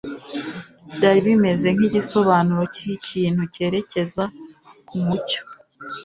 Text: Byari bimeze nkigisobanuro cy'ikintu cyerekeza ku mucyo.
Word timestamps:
Byari 0.95 1.19
bimeze 1.27 1.67
nkigisobanuro 1.75 2.63
cy'ikintu 2.75 3.41
cyerekeza 3.53 4.23
ku 4.87 4.95
mucyo. 5.03 5.41